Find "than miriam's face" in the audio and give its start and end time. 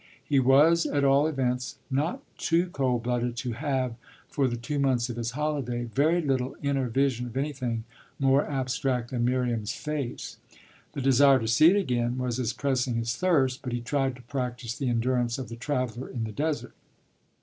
9.11-10.37